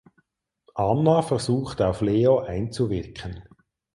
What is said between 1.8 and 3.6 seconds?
Leo einzuwirken.